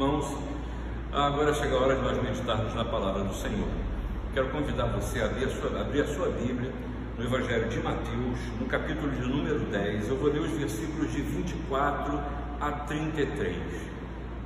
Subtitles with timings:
[0.00, 0.34] Irmãos,
[1.12, 3.68] agora chega a hora de nós meditarmos na palavra do Senhor.
[4.32, 6.72] Quero convidar você a abrir a sua, abrir a sua Bíblia
[7.18, 10.08] no Evangelho de Mateus, no capítulo de número 10.
[10.08, 12.18] Eu vou ler os versículos de 24
[12.62, 13.56] a 33.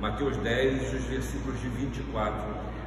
[0.01, 2.43] Mateus 10, os versículos de 24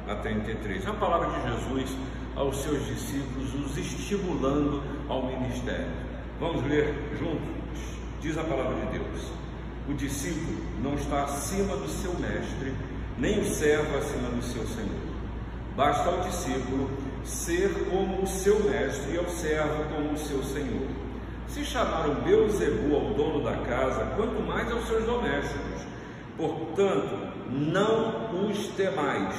[0.07, 0.85] a 33.
[0.85, 1.97] É a palavra de Jesus
[2.35, 5.89] aos seus discípulos, os estimulando ao ministério.
[6.39, 7.97] Vamos ler juntos?
[8.21, 9.48] Diz a palavra de Deus.
[9.89, 12.75] O discípulo não está acima do seu mestre,
[13.17, 15.09] nem o servo acima do seu senhor.
[15.75, 16.91] Basta ao discípulo
[17.23, 20.87] ser como o seu mestre e ao servo como o seu senhor.
[21.47, 25.81] Se chamaram Beuzebu ao dono da casa, quanto mais aos seus domésticos.
[26.37, 29.35] Portanto, não os temais,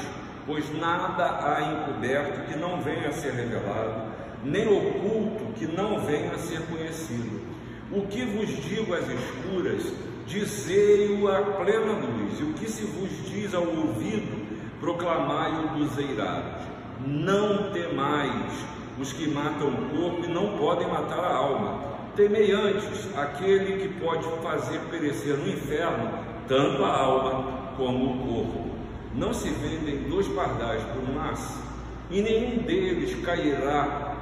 [0.47, 6.33] pois nada há encoberto que não venha a ser revelado, nem oculto que não venha
[6.33, 7.41] a ser conhecido.
[7.93, 13.11] O que vos digo às escuras, dizei-o à plena luz, e o que se vos
[13.31, 14.47] diz ao ouvido,
[14.81, 16.67] proclamai-o dos eirados.
[17.07, 18.53] Não temais
[18.99, 21.91] os que matam o corpo e não podem matar a alma.
[22.15, 26.11] Temei antes aquele que pode fazer perecer no inferno
[26.47, 28.71] tanto a alma como o corpo.
[29.15, 31.63] Não se vendem dois pardais por aço,
[32.11, 34.17] e nenhum deles cairá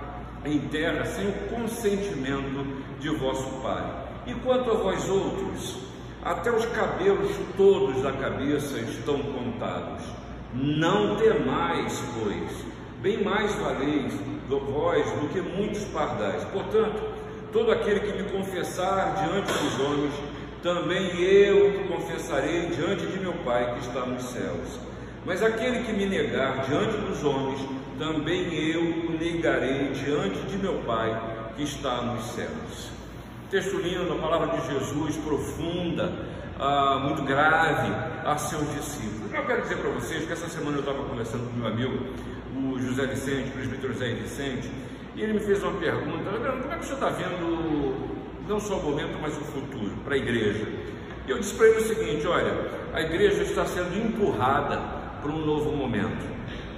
[0.45, 2.67] em terra sem o consentimento
[3.01, 3.85] de vosso Pai.
[4.27, 5.88] E quanto a vós outros,
[6.29, 10.05] até os cabelos todos da cabeça estão contados.
[10.53, 12.67] Não temais, pois,
[13.01, 14.13] bem mais valeis
[14.47, 16.45] do vós do que muitos pardais.
[16.45, 17.01] Portanto,
[17.51, 20.13] todo aquele que me confessar diante dos homens,
[20.63, 24.81] também eu confessarei diante de meu Pai que está nos céus.
[25.25, 27.59] Mas aquele que me negar diante dos homens,
[27.99, 32.98] também eu o negarei diante de meu Pai que está nos céus.
[33.51, 36.13] Texto lindo, a palavra de Jesus profunda,
[36.61, 37.91] ah, muito grave
[38.23, 39.33] a seus discípulos.
[39.33, 41.99] Eu quero dizer para vocês que essa semana eu estava conversando com meu amigo,
[42.55, 44.71] o José Vicente, o presbítero José Vicente,
[45.17, 48.77] e ele me fez uma pergunta: como é que o senhor está vendo não só
[48.77, 50.69] o momento, mas o futuro para a igreja?
[51.27, 52.53] E eu disse para ele o seguinte: olha,
[52.93, 54.77] a igreja está sendo empurrada
[55.23, 56.23] para um novo momento,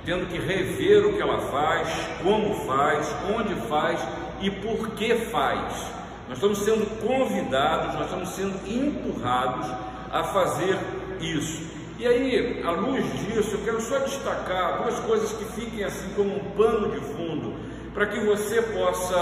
[0.05, 1.89] tendo que rever o que ela faz,
[2.22, 4.00] como faz, onde faz
[4.41, 5.99] e por que faz.
[6.31, 9.67] Nós estamos sendo convidados, nós estamos sendo empurrados
[10.13, 10.79] a fazer
[11.21, 11.61] isso.
[11.99, 16.37] E aí, à luz disso, eu quero só destacar duas coisas que fiquem assim como
[16.37, 17.53] um pano de fundo,
[17.93, 19.17] para que você possa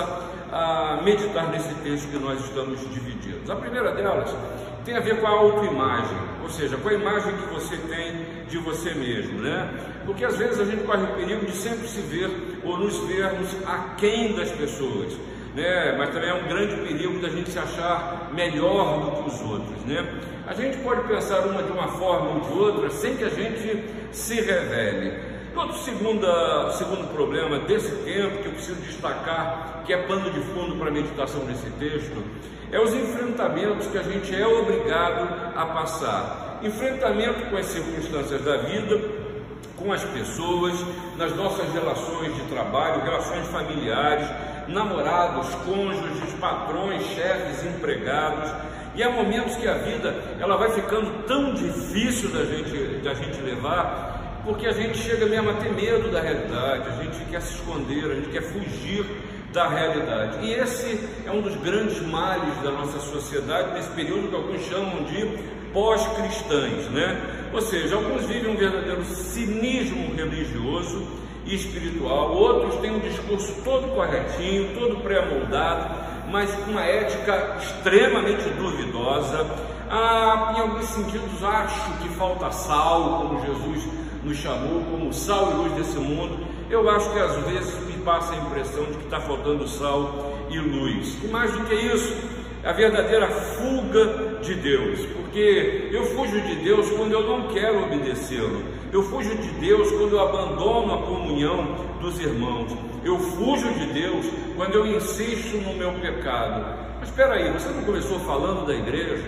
[0.53, 3.49] ah, meditar nesse texto que nós estamos divididos.
[3.49, 4.29] A primeira delas
[4.85, 8.59] tem a ver com a autoimagem, ou seja, com a imagem que você tem de
[8.59, 9.67] você mesmo, né?
[10.05, 13.49] Porque às vezes a gente corre o perigo de sempre se ver ou nos vermos
[13.67, 15.17] aquém das pessoas
[15.59, 15.95] né?
[15.99, 19.85] mas também é um grande perigo da gente se achar melhor do que os outros.
[19.85, 20.07] Né?
[20.47, 23.85] A gente pode pensar uma de uma forma ou de outra sem que a gente
[24.13, 25.19] se revele.
[25.57, 30.77] Outro segunda, segundo problema desse tempo que eu preciso destacar, que é pano de fundo
[30.77, 32.23] para a meditação nesse texto,
[32.71, 36.61] é os enfrentamentos que a gente é obrigado a passar.
[36.63, 39.01] Enfrentamento com as circunstâncias da vida,
[39.77, 40.75] com as pessoas,
[41.17, 44.29] nas nossas relações de trabalho, relações familiares,
[44.69, 48.51] namorados, cônjuges, patrões, chefes, empregados.
[48.95, 53.41] E há momentos que a vida ela vai ficando tão difícil da gente, da gente
[53.41, 57.55] levar, porque a gente chega mesmo a ter medo da realidade, a gente quer se
[57.55, 59.05] esconder, a gente quer fugir
[59.53, 60.47] da realidade.
[60.47, 65.05] E esse é um dos grandes males da nossa sociedade nesse período que alguns chamam
[65.05, 65.39] de
[65.73, 67.51] pós-cristãs, né?
[67.53, 71.07] Ou seja, alguns vivem um verdadeiro cinismo religioso
[71.55, 75.95] espiritual, outros têm um discurso todo corretinho, todo pré-moldado,
[76.31, 79.47] mas com uma ética extremamente duvidosa.
[79.91, 83.89] Ah, em alguns sentidos, acho que falta sal, como Jesus
[84.23, 86.39] nos chamou, como sal e luz desse mundo.
[86.69, 90.59] Eu acho que às vezes me passa a impressão de que está faltando sal e
[90.59, 91.17] luz.
[91.25, 92.15] E mais do que isso,
[92.63, 98.63] a verdadeira fuga de Deus, porque eu fujo de Deus quando eu não quero obedecê-lo,
[98.93, 102.73] eu fujo de Deus quando eu abandono a comunhão dos irmãos,
[103.05, 104.27] eu fujo de Deus
[104.57, 106.65] quando eu insisto no meu pecado.
[106.99, 109.25] Mas espera aí, você não começou falando da igreja?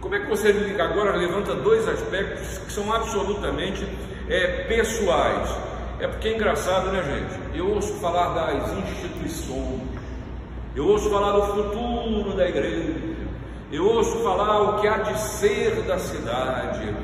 [0.00, 3.86] Como é que você agora levanta dois aspectos que são absolutamente
[4.28, 5.50] é, pessoais?
[5.98, 7.58] É porque é engraçado, né, gente?
[7.58, 9.80] Eu ouço falar das instituições,
[10.74, 12.94] eu ouço falar do futuro da igreja,
[13.72, 16.94] eu ouço falar o que há de ser da cidade.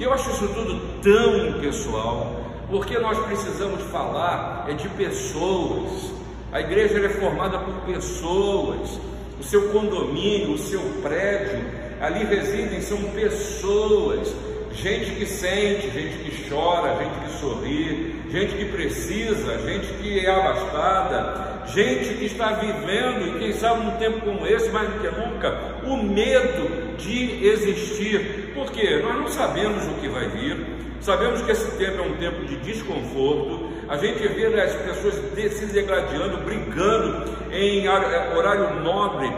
[0.00, 6.10] Eu acho isso tudo tão impessoal, porque nós precisamos falar é de pessoas.
[6.50, 8.98] A igreja é formada por pessoas.
[9.38, 11.62] O seu condomínio, o seu prédio,
[12.00, 14.34] ali residem são pessoas
[14.74, 20.30] gente que sente, gente que chora, gente que sorri, gente que precisa, gente que é
[20.30, 25.08] abastada, gente que está vivendo, e quem sabe num tempo como esse, mais do que
[25.08, 28.52] nunca, o medo de existir.
[28.54, 29.00] Por quê?
[29.02, 30.56] Nós não sabemos o que vai vir,
[31.00, 35.14] sabemos que esse tempo é um tempo de desconforto, a gente vê as pessoas
[35.52, 39.28] se degladiando, brigando em horário nobre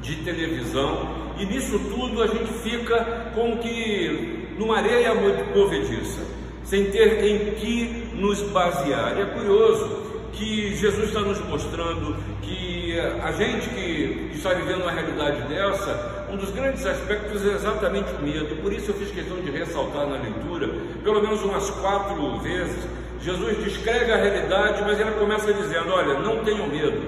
[0.00, 5.14] de televisão, e nisso tudo a gente fica como que numa areia
[5.54, 6.20] movediça,
[6.64, 9.16] sem ter em que nos basear.
[9.16, 14.92] E é curioso que Jesus está nos mostrando que a gente que está vivendo uma
[14.92, 18.56] realidade dessa, um dos grandes aspectos é exatamente o medo.
[18.62, 20.68] Por isso eu fiz questão de ressaltar na leitura,
[21.02, 22.86] pelo menos umas quatro vezes,
[23.26, 27.02] Jesus descreve a realidade, mas ele começa dizendo: Olha, não tenham medo,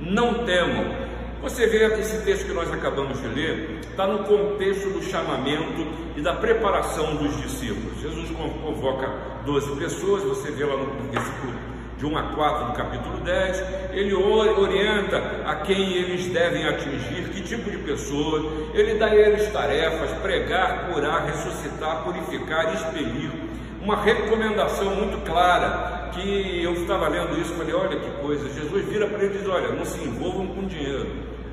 [0.00, 1.10] não temam.
[1.42, 6.20] Você vê esse texto que nós acabamos de ler, está no contexto do chamamento e
[6.20, 7.98] da preparação dos discípulos.
[7.98, 9.08] Jesus convoca
[9.46, 14.14] 12 pessoas, você vê lá no versículo de 1 a 4 do capítulo 10, ele
[14.14, 18.42] orienta a quem eles devem atingir, que tipo de pessoas,
[18.74, 23.30] ele dá a eles tarefas, pregar, curar, ressuscitar, purificar, expelir,
[23.82, 29.06] uma recomendação muito clara, que eu estava lendo isso, falei, olha que coisa, Jesus vira
[29.06, 31.06] para eles e diz, olha, não se envolvam com dinheiro,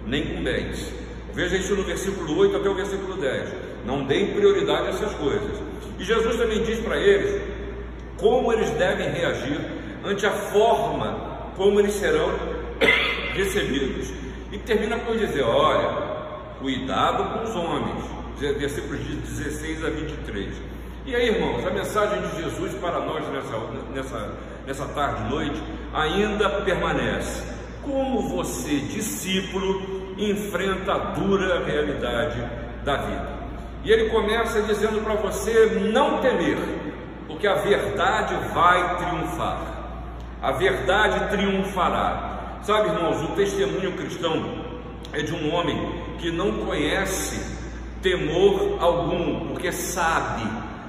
[0.07, 0.92] nem com bens.
[1.33, 3.50] Veja isso no versículo 8 até o versículo 10.
[3.86, 5.62] Não deem prioridade a essas coisas.
[6.00, 7.42] E Jesus também diz para eles
[8.18, 9.59] como eles devem reagir
[10.04, 12.31] ante a forma como eles serão
[13.33, 14.12] recebidos.
[14.51, 15.89] E termina por dizer: olha,
[16.59, 18.04] cuidado com os homens.
[18.39, 20.56] Versículos de 16 a 23.
[21.07, 23.57] E aí, irmãos, a mensagem de Jesus para nós nessa,
[23.94, 24.33] nessa,
[24.65, 25.62] nessa tarde noite
[25.94, 27.44] ainda permanece.
[27.81, 32.44] Como você, discípulo, enfrenta a dura realidade
[32.84, 33.38] da vida.
[33.84, 36.58] E ele começa dizendo para você não temer,
[37.28, 39.62] porque a verdade vai triunfar.
[40.42, 42.60] A verdade triunfará.
[42.64, 44.66] Sabe, irmãos, o testemunho cristão
[45.14, 47.58] é de um homem que não conhece
[48.02, 50.44] temor algum, porque sabe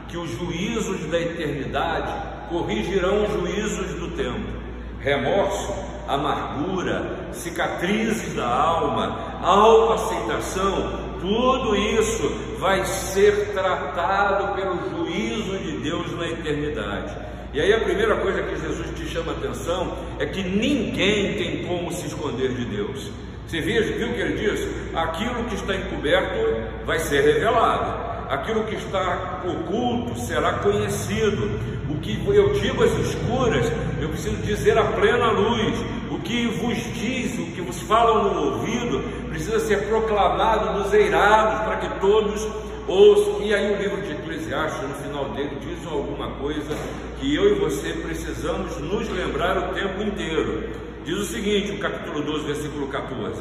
[0.09, 2.13] que os juízos da eternidade
[2.49, 4.59] corrigirão os juízos do tempo.
[5.01, 12.29] Remorso amargura, cicatrizes da alma, autoaceitação, tudo isso
[12.59, 17.17] vai ser tratado pelo juízo de Deus na eternidade.
[17.53, 21.67] E aí a primeira coisa que Jesus te chama a atenção é que ninguém tem
[21.67, 23.11] como se esconder de Deus.
[23.47, 24.69] Você viu, viu que ele diz?
[24.95, 31.79] Aquilo que está encoberto vai ser revelado aquilo que está oculto será conhecido.
[31.89, 35.75] O que eu digo às escuras, eu preciso dizer à plena luz.
[36.11, 41.61] O que vos diz, o que vos falam no ouvido, precisa ser proclamado nos eirados
[41.65, 42.47] para que todos
[42.87, 43.43] ouçam.
[43.43, 46.77] E aí o livro de Eclesiastes, no final dele, diz alguma coisa
[47.21, 50.69] que eu e você precisamos nos lembrar o tempo inteiro.
[51.05, 53.41] Diz o seguinte, o capítulo 12, versículo 14: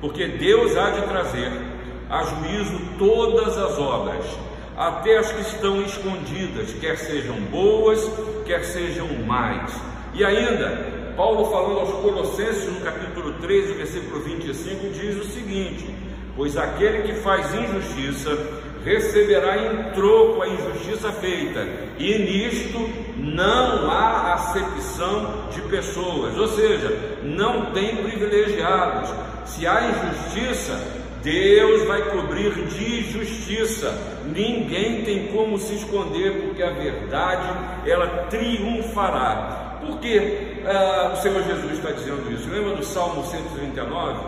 [0.00, 1.50] Porque Deus há de trazer
[2.10, 4.24] a juízo todas as obras,
[4.76, 8.00] até as que estão escondidas, quer sejam boas,
[8.44, 9.72] quer sejam mais.
[10.12, 15.94] E ainda, Paulo falando aos Colossenses, no capítulo 13, versículo 25, diz o seguinte:
[16.34, 18.36] Pois aquele que faz injustiça
[18.84, 21.66] receberá em troco a injustiça feita,
[21.98, 29.10] e nisto não há acepção de pessoas, ou seja, não tem privilegiados.
[29.44, 30.80] Se há injustiça,
[31.22, 33.92] Deus vai cobrir de justiça.
[34.24, 37.48] Ninguém tem como se esconder, porque a verdade
[37.86, 39.78] ela triunfará.
[39.84, 42.48] Por que ah, o Senhor Jesus está dizendo isso?
[42.48, 44.18] Lembra do Salmo 139?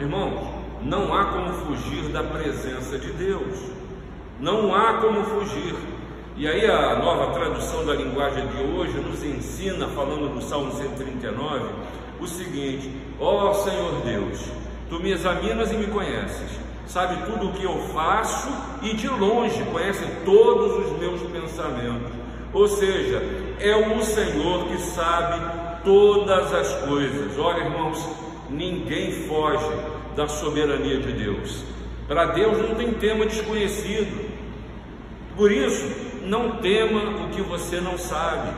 [0.00, 3.58] Irmãos, não há como fugir da presença de Deus.
[4.40, 5.74] Não há como fugir.
[6.36, 11.66] E aí a nova tradução da linguagem de hoje nos ensina, falando do Salmo 139,
[12.18, 12.90] o seguinte:
[13.20, 14.40] ó oh, Senhor Deus,
[14.92, 16.50] Tu me examinas e me conheces,
[16.86, 18.50] sabe tudo o que eu faço
[18.82, 22.12] e de longe conhece todos os meus pensamentos.
[22.52, 23.22] Ou seja,
[23.58, 25.40] é o Senhor que sabe
[25.82, 27.38] todas as coisas.
[27.38, 28.06] Olha, irmãos,
[28.50, 29.64] ninguém foge
[30.14, 31.64] da soberania de Deus.
[32.06, 34.30] Para Deus não tem tema desconhecido.
[35.34, 35.90] Por isso,
[36.26, 38.54] não tema o que você não sabe,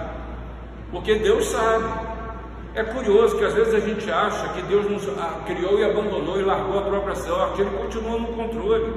[0.91, 2.04] porque Deus sabe.
[2.75, 5.05] É curioso que às vezes a gente acha que Deus nos
[5.47, 8.93] criou e abandonou e largou a própria sorte, Ele continua no controle.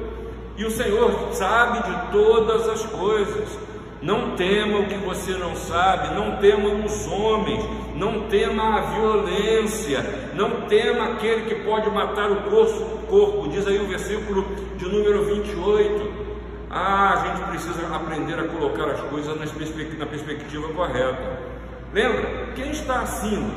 [0.57, 3.60] E o Senhor sabe de todas as coisas.
[4.01, 7.63] Não tema o que você não sabe, não tema os homens,
[7.96, 10.03] não tema a violência,
[10.34, 13.48] não tema aquele que pode matar o corpo, corpo.
[13.50, 14.43] diz aí o versículo
[14.75, 16.27] de número 28.
[16.69, 21.47] Ah, a gente precisa aprender a colocar as coisas na perspectiva correta.
[21.94, 22.48] Lembra?
[22.56, 23.50] Quem está acima?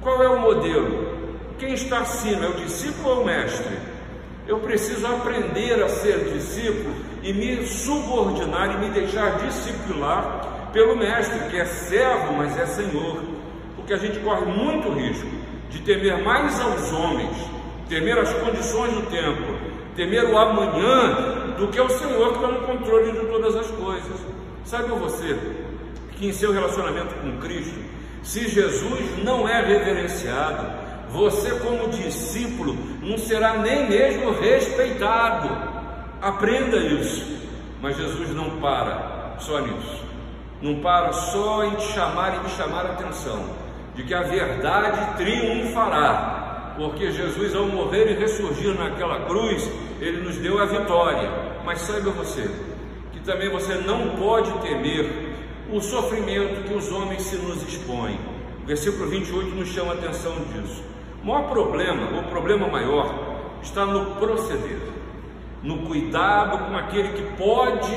[0.00, 1.08] Qual é o modelo?
[1.58, 3.76] Quem está acima é o discípulo ou o mestre?
[4.46, 11.50] Eu preciso aprender a ser discípulo e me subordinar e me deixar discipular pelo mestre,
[11.50, 13.22] que é servo, mas é senhor.
[13.76, 15.28] Porque a gente corre muito risco
[15.68, 17.36] de temer mais aos homens,
[17.88, 19.42] temer as condições do tempo,
[19.96, 24.20] temer o amanhã, do que ao Senhor que está no controle de todas as coisas.
[24.64, 25.36] Sabe você
[26.18, 27.78] que em seu relacionamento com Cristo,
[28.22, 30.66] se Jesus não é reverenciado,
[31.10, 35.48] você, como discípulo, não será nem mesmo respeitado.
[36.20, 37.38] Aprenda isso.
[37.80, 40.04] Mas Jesus não para só nisso.
[40.60, 45.16] Não para só em te chamar e me chamar a atenção de que a verdade
[45.16, 49.68] triunfará, porque Jesus, ao morrer e ressurgir naquela cruz,
[50.00, 51.30] ele nos deu a vitória.
[51.64, 52.48] Mas saiba você
[53.12, 55.28] que também você não pode temer
[55.72, 58.18] o sofrimento que os homens se nos expõem.
[58.62, 60.82] O versículo 28 nos chama a atenção disso.
[61.22, 64.80] O maior problema, o problema maior, está no proceder,
[65.62, 67.94] no cuidado com aquele que pode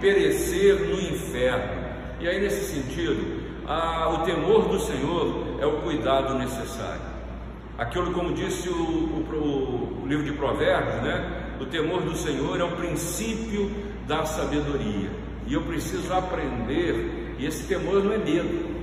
[0.00, 1.84] perecer no inferno.
[2.20, 7.14] E aí, nesse sentido, a, o temor do Senhor é o cuidado necessário.
[7.78, 11.56] Aquilo, como disse o, o, o livro de Provérbios, né?
[11.60, 13.70] O temor do Senhor é o princípio
[14.06, 15.10] da sabedoria.
[15.46, 18.74] E eu preciso aprender, e esse temor não é medo.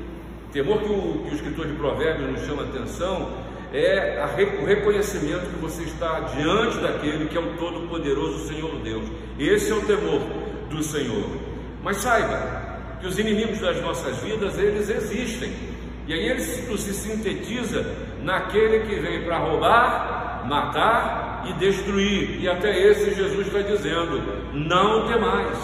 [0.49, 3.31] O temor que o, que o escritor de Provérbios nos chama a atenção
[3.73, 4.25] é a,
[4.61, 9.05] o reconhecimento que você está diante daquele que é o Todo-Poderoso Senhor Deus.
[9.39, 10.21] Esse é o temor
[10.69, 11.25] do Senhor.
[11.81, 15.51] Mas saiba que os inimigos das nossas vidas, eles existem.
[16.07, 17.85] E aí ele se sintetiza
[18.21, 22.41] naquele que veio para roubar, matar e destruir.
[22.41, 24.21] E até esse Jesus está dizendo:
[24.53, 25.57] não temais.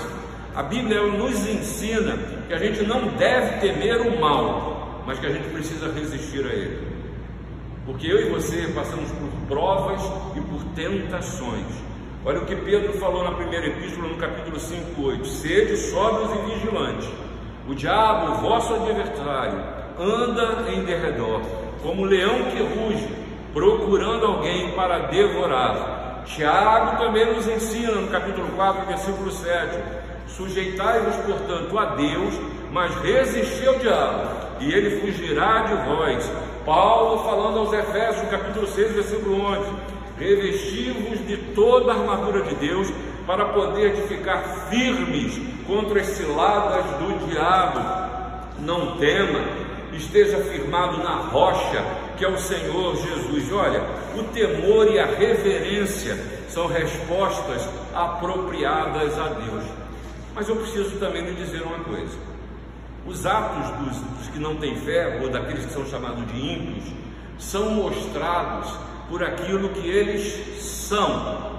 [0.55, 2.17] A Bíblia nos ensina
[2.47, 6.53] que a gente não deve temer o mal, mas que a gente precisa resistir a
[6.53, 6.87] ele.
[7.85, 10.01] Porque eu e você passamos por provas
[10.35, 11.65] e por tentações.
[12.25, 16.51] Olha o que Pedro falou na primeira epístola, no capítulo 5, 8: Sede sóbrios e
[16.51, 17.09] vigilantes.
[17.67, 19.61] O diabo, vosso adversário,
[19.99, 21.41] anda em derredor,
[21.83, 23.07] como um leão que ruge,
[23.53, 26.23] procurando alguém para devorar.
[26.25, 29.77] Tiago também nos ensina no capítulo 4, versículo 7:
[30.37, 32.35] Sujeitai-vos, portanto, a Deus,
[32.71, 34.29] mas resisti ao diabo,
[34.59, 36.31] e ele fugirá de vós.
[36.63, 39.61] Paulo falando aos Efésios, capítulo 6, versículo 11:
[40.19, 42.87] Revesti-vos de toda a armadura de Deus,
[43.25, 47.79] para poder ficar firmes contra as ciladas do diabo.
[48.59, 49.39] Não tema,
[49.91, 51.83] esteja firmado na rocha,
[52.15, 53.51] que é o Senhor Jesus.
[53.51, 53.81] Olha,
[54.15, 56.15] o temor e a reverência
[56.47, 59.86] são respostas apropriadas a Deus.
[60.37, 62.15] Mas eu preciso também lhe dizer uma coisa.
[63.07, 66.83] Os atos dos, dos que não têm fé, ou daqueles que são chamados de ímpios,
[67.39, 68.71] são mostrados
[69.09, 71.57] por aquilo que eles são.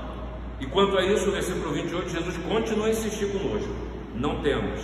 [0.61, 3.69] E quanto a isso, no versículo 28, Jesus continua a insistir conosco:
[4.15, 4.81] não temos,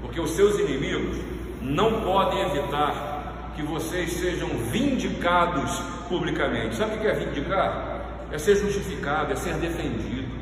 [0.00, 1.18] porque os seus inimigos
[1.60, 6.76] não podem evitar que vocês sejam vindicados publicamente.
[6.76, 8.28] Sabe o que é vindicar?
[8.32, 10.32] É ser justificado, é ser defendido,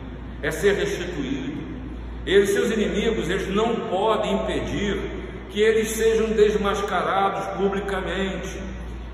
[0.40, 1.39] é ser restituído.
[2.30, 5.00] Eles, seus inimigos, eles não podem impedir
[5.50, 8.56] que eles sejam desmascarados publicamente.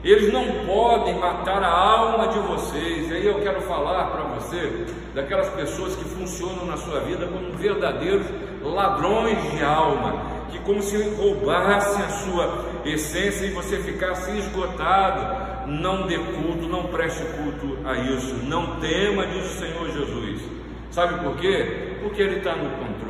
[0.04, 3.10] Eles não podem matar a alma de vocês.
[3.10, 7.52] E aí eu quero falar para você daquelas pessoas que funcionam na sua vida como
[7.52, 8.26] verdadeiros
[8.62, 10.20] ladrões de alma,
[10.50, 15.70] que como se roubassem a sua essência e você ficasse esgotado.
[15.70, 18.34] Não dê culto, não preste culto a isso.
[18.44, 20.42] Não tema, diz o Senhor Jesus.
[20.90, 21.96] Sabe por quê?
[22.02, 23.05] Porque Ele está no controle.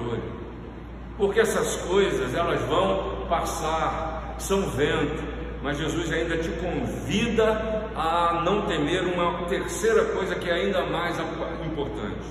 [1.16, 5.22] Porque essas coisas elas vão passar, são vento,
[5.62, 11.16] mas Jesus ainda te convida a não temer uma terceira coisa que é ainda mais
[11.64, 12.26] importante: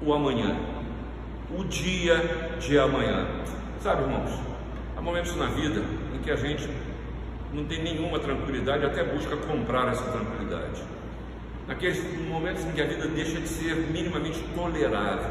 [0.00, 0.56] o amanhã,
[1.50, 3.26] o dia de amanhã.
[3.80, 4.30] Sabe, irmãos,
[4.96, 5.82] há momentos na vida
[6.14, 6.68] em que a gente
[7.52, 10.82] não tem nenhuma tranquilidade, até busca comprar essa tranquilidade.
[11.66, 15.30] Naqueles momentos em que a vida deixa de ser minimamente tolerável,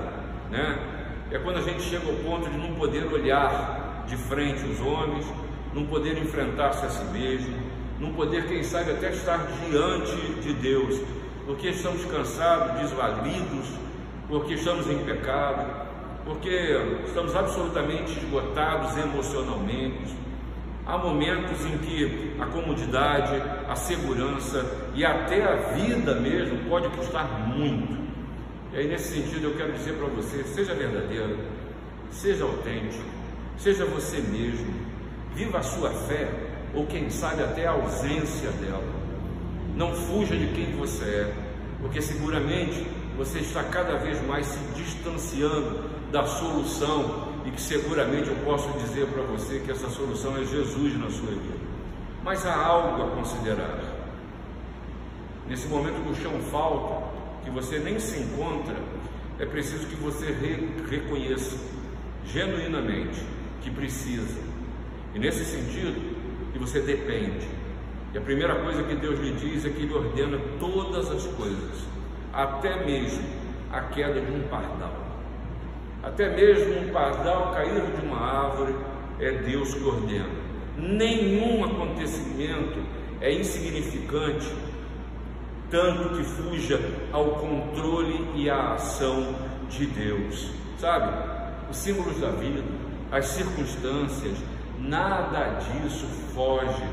[0.49, 1.02] né?
[1.31, 5.25] É quando a gente chega ao ponto de não poder olhar de frente os homens,
[5.73, 7.55] não poder enfrentar-se a si mesmo,
[7.99, 11.01] não poder, quem sabe, até estar diante de Deus,
[11.45, 13.67] porque estamos cansados, desvalidos,
[14.27, 15.87] porque estamos em pecado,
[16.25, 20.15] porque estamos absolutamente esgotados emocionalmente.
[20.85, 27.25] Há momentos em que a comodidade, a segurança e até a vida mesmo pode custar
[27.47, 28.02] muito.
[28.73, 31.37] E aí, nesse sentido, eu quero dizer para você: seja verdadeiro,
[32.11, 33.03] seja autêntico,
[33.57, 34.73] seja você mesmo,
[35.35, 36.27] viva a sua fé,
[36.73, 38.83] ou quem sabe até a ausência dela.
[39.75, 41.33] Não fuja de quem você é,
[41.81, 48.35] porque seguramente você está cada vez mais se distanciando da solução e que seguramente eu
[48.43, 51.57] posso dizer para você que essa solução é Jesus na sua vida.
[52.23, 53.79] Mas há algo a considerar.
[55.47, 57.02] Nesse momento que o chão falta,
[57.43, 58.75] que você nem se encontra,
[59.39, 61.57] é preciso que você re reconheça
[62.25, 63.21] genuinamente
[63.61, 64.39] que precisa.
[65.13, 66.13] E nesse sentido,
[66.53, 67.47] que você depende.
[68.13, 71.83] E a primeira coisa que Deus lhe diz é que Ele ordena todas as coisas,
[72.31, 73.23] até mesmo
[73.71, 74.93] a queda de um pardal.
[76.03, 78.75] Até mesmo um pardal caído de uma árvore
[79.19, 80.29] é Deus que ordena.
[80.77, 82.79] Nenhum acontecimento
[83.19, 84.47] é insignificante
[85.73, 86.79] tanto que fuja
[87.11, 89.33] ao controle e à ação
[89.67, 90.51] de Deus.
[90.77, 91.11] Sabe?
[91.67, 92.63] Os símbolos da vida,
[93.11, 94.37] as circunstâncias,
[94.77, 96.83] nada disso foge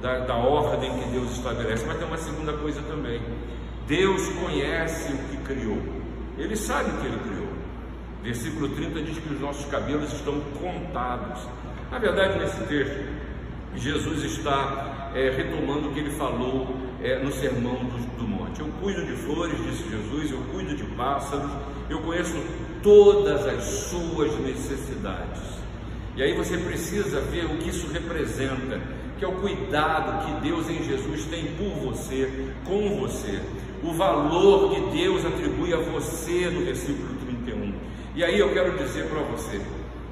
[0.00, 1.84] da, da ordem que Deus estabelece.
[1.84, 3.20] Mas tem uma segunda coisa também.
[3.88, 5.82] Deus conhece o que criou.
[6.38, 7.48] Ele sabe o que ele criou.
[8.22, 11.40] Versículo 30 diz que os nossos cabelos estão contados.
[11.90, 13.04] Na verdade, nesse texto,
[13.74, 18.60] Jesus está é, retomando o que ele falou é, no sermão do, do monte.
[18.60, 21.50] Eu cuido de flores, disse Jesus, eu cuido de pássaros,
[21.88, 22.34] eu conheço
[22.82, 25.42] todas as suas necessidades.
[26.16, 28.80] E aí você precisa ver o que isso representa,
[29.18, 33.40] que é o cuidado que Deus em Jesus tem por você, com você,
[33.82, 37.08] o valor que Deus atribui a você no versículo
[37.44, 37.74] 31.
[38.16, 39.60] E aí eu quero dizer para você,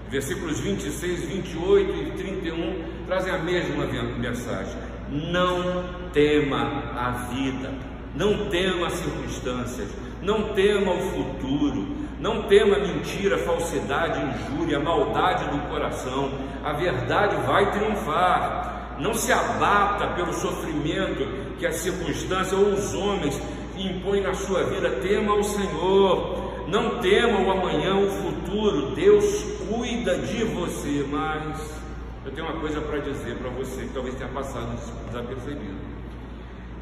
[0.08, 3.86] versículos 26, 28 e 31 trazem a mesma
[4.18, 4.95] mensagem.
[5.10, 7.72] Não tema a vida,
[8.14, 9.88] não tema as circunstâncias,
[10.20, 11.86] não tema o futuro,
[12.18, 16.30] não tema mentira, falsidade, injúria, maldade do coração.
[16.64, 18.96] A verdade vai triunfar.
[18.98, 23.40] Não se abata pelo sofrimento que a circunstância ou os homens
[23.76, 24.88] impõem na sua vida.
[25.02, 26.66] Tema o Senhor.
[26.66, 28.95] Não tema o amanhã, o futuro.
[28.95, 31.85] Deus cuida de você, mas
[32.26, 35.76] eu tenho uma coisa para dizer para você que talvez tenha passado desapercebido.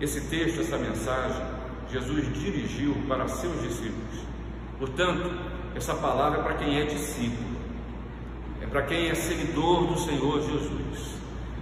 [0.01, 1.45] Esse texto, essa mensagem,
[1.91, 4.25] Jesus dirigiu para seus discípulos.
[4.79, 5.31] Portanto,
[5.77, 7.59] essa palavra é para quem é discípulo,
[8.63, 11.15] é para quem é seguidor do Senhor Jesus.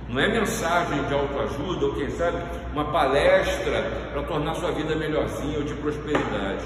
[0.09, 2.39] Não é mensagem de autoajuda ou, quem sabe,
[2.73, 6.65] uma palestra para tornar sua vida melhorzinha ou de prosperidade.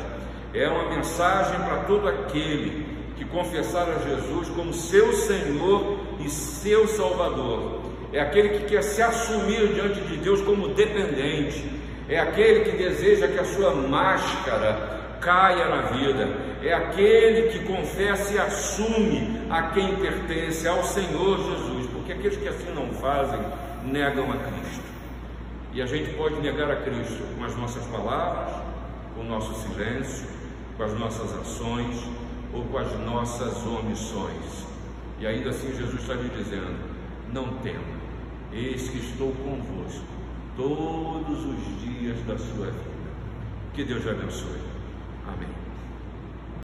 [0.53, 2.85] É uma mensagem para todo aquele
[3.17, 7.81] que confessar a Jesus como seu Senhor e seu Salvador.
[8.13, 11.65] É aquele que quer se assumir diante de Deus como dependente.
[12.09, 16.29] É aquele que deseja que a sua máscara caia na vida.
[16.63, 21.87] É aquele que confessa e assume a quem pertence, ao Senhor Jesus.
[21.93, 23.41] Porque aqueles que assim não fazem,
[23.85, 24.87] negam a Cristo.
[25.73, 28.55] E a gente pode negar a Cristo com as nossas palavras,
[29.15, 30.27] com o nosso silêncio,
[30.77, 32.03] com as nossas ações
[32.55, 34.67] ou com as nossas omissões.
[35.19, 36.77] E ainda assim Jesus está lhe dizendo:
[37.33, 37.97] não tema,
[38.53, 40.05] eis que estou convosco
[40.57, 42.97] todos os dias da sua vida.
[43.75, 44.61] Que Deus te abençoe.
[45.27, 45.56] Amém.